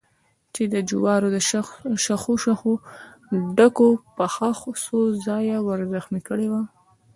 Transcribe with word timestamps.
چې 0.53 0.63
د 0.73 0.75
جوارو 0.89 1.29
شخو 2.05 2.33
شخو 2.45 2.71
ډکو 3.57 3.89
پښه 4.15 4.49
څو 4.85 4.97
ځایه 5.25 5.57
ور 5.65 5.79
زخمي 5.93 6.21
کړې 6.27 6.47
وه. 6.51 6.61